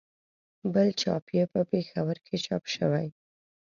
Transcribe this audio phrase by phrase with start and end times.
[0.73, 3.07] بل چاپ یې په پېښور کې چاپ شوی.